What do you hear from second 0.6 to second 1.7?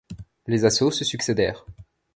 assauts se succédèrent.